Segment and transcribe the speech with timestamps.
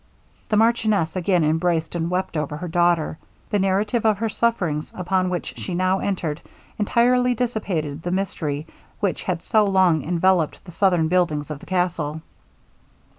[0.49, 3.19] The marchioness again embraced, and wept over her daughter.
[3.51, 6.41] The narrative of her sufferings, upon which she now entered,
[6.79, 8.65] entirely dissipated the mystery
[8.99, 12.21] which had so long enveloped the southern buildings of the castle.